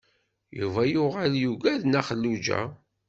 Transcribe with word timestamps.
Yuba 0.59 0.81
yuɣal 0.93 1.33
yugad 1.43 1.81
Nna 1.85 2.01
Xelluǧa. 2.07 2.61